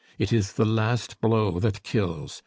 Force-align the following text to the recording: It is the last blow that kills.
It 0.17 0.33
is 0.33 0.53
the 0.53 0.65
last 0.65 1.21
blow 1.21 1.59
that 1.59 1.83
kills. 1.83 2.39